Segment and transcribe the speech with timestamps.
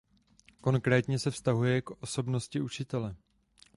[0.61, 3.15] Konkrétně se vztahuje k osobnosti učitele.